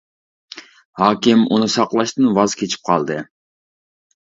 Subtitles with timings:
[1.01, 3.21] ھاكىم ئۇنى ساقلاشتىن ۋاز كېچىپ قالدى.